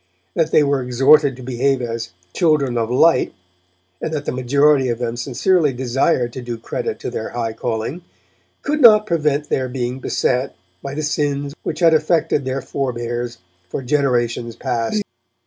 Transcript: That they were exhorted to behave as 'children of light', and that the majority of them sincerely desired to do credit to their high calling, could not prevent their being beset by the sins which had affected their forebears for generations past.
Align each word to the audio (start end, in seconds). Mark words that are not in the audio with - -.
That 0.33 0.49
they 0.49 0.63
were 0.63 0.81
exhorted 0.81 1.35
to 1.35 1.43
behave 1.43 1.79
as 1.79 2.09
'children 2.33 2.75
of 2.75 2.89
light', 2.89 3.35
and 4.01 4.11
that 4.11 4.25
the 4.25 4.31
majority 4.31 4.89
of 4.89 4.97
them 4.97 5.15
sincerely 5.15 5.73
desired 5.73 6.33
to 6.33 6.41
do 6.41 6.57
credit 6.57 6.99
to 7.01 7.11
their 7.11 7.29
high 7.29 7.53
calling, 7.53 8.01
could 8.63 8.81
not 8.81 9.05
prevent 9.05 9.49
their 9.49 9.69
being 9.69 9.99
beset 9.99 10.55
by 10.81 10.95
the 10.95 11.03
sins 11.03 11.53
which 11.61 11.81
had 11.81 11.93
affected 11.93 12.45
their 12.45 12.61
forebears 12.63 13.37
for 13.69 13.83
generations 13.83 14.55
past. 14.55 15.03